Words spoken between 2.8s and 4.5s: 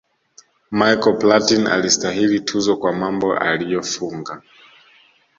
mambo aliyofunga